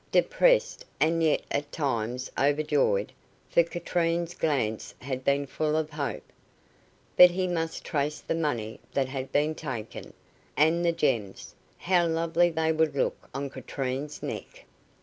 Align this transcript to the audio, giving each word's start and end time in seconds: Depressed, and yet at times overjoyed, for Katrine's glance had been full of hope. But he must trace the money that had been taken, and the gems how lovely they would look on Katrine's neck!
Depressed, 0.11 0.83
and 0.99 1.21
yet 1.21 1.43
at 1.51 1.71
times 1.71 2.31
overjoyed, 2.35 3.11
for 3.51 3.61
Katrine's 3.61 4.33
glance 4.33 4.95
had 4.99 5.23
been 5.23 5.45
full 5.45 5.75
of 5.77 5.91
hope. 5.91 6.23
But 7.15 7.29
he 7.29 7.45
must 7.45 7.83
trace 7.83 8.19
the 8.19 8.33
money 8.33 8.79
that 8.95 9.09
had 9.09 9.31
been 9.31 9.53
taken, 9.53 10.13
and 10.57 10.83
the 10.83 10.91
gems 10.91 11.53
how 11.77 12.07
lovely 12.07 12.49
they 12.49 12.71
would 12.71 12.95
look 12.95 13.29
on 13.31 13.51
Katrine's 13.51 14.23
neck! 14.23 14.65